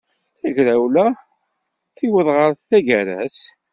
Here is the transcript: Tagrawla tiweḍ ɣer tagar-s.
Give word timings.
Tagrawla 0.39 1.05
tiweḍ 1.97 2.27
ɣer 2.37 2.49
tagar-s. 2.67 3.39